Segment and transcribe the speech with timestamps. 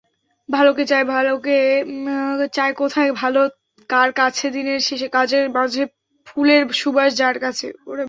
[0.49, 1.57] ভালোকে চায়, ভালোকে
[2.53, 3.41] চায়কোথায় ভালো,
[3.89, 7.67] কার কাছেদিনের শেষে কাজের মাঝেফুলের সুবাস যার কাছে।